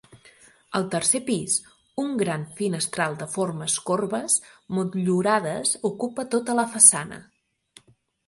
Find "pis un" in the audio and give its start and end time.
1.25-2.15